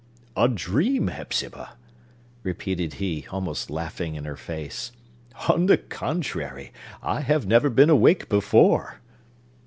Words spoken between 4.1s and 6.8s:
in her face. "On the contrary,